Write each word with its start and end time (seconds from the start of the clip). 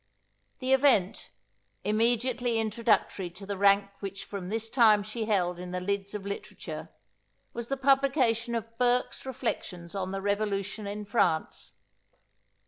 The 0.57 0.73
event, 0.73 1.29
immediately 1.83 2.57
introductory 2.59 3.29
to 3.29 3.45
the 3.45 3.55
rank 3.55 3.87
which 3.99 4.25
from 4.25 4.49
this 4.49 4.67
time 4.67 5.03
she 5.03 5.25
held 5.25 5.59
in 5.59 5.69
the 5.69 5.79
lids 5.79 6.15
of 6.15 6.25
literature, 6.25 6.89
was 7.53 7.67
the 7.67 7.77
publication 7.77 8.55
of 8.55 8.79
Burke's 8.79 9.27
Reflections 9.27 9.93
on 9.93 10.11
the 10.11 10.19
Revolution 10.23 10.87
in 10.87 11.05
France. 11.05 11.73